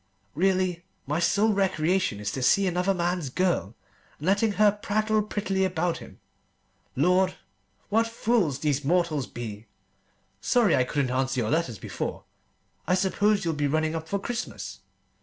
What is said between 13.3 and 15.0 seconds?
you'll be running up for Christmas!